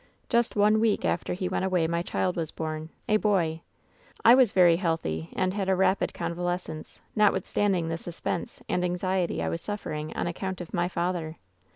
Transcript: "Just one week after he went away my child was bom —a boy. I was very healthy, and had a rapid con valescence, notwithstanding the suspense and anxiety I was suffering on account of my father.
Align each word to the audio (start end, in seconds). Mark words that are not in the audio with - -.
"Just 0.29 0.55
one 0.55 0.79
week 0.79 1.05
after 1.05 1.35
he 1.35 1.47
went 1.47 1.63
away 1.63 1.85
my 1.85 2.01
child 2.01 2.35
was 2.35 2.49
bom 2.49 2.89
—a 3.07 3.17
boy. 3.17 3.61
I 4.25 4.33
was 4.33 4.51
very 4.51 4.77
healthy, 4.77 5.29
and 5.35 5.53
had 5.53 5.69
a 5.69 5.75
rapid 5.75 6.11
con 6.11 6.33
valescence, 6.33 6.99
notwithstanding 7.15 7.87
the 7.87 7.97
suspense 7.99 8.63
and 8.67 8.83
anxiety 8.83 9.43
I 9.43 9.49
was 9.49 9.61
suffering 9.61 10.11
on 10.15 10.25
account 10.25 10.59
of 10.59 10.73
my 10.73 10.87
father. 10.89 11.37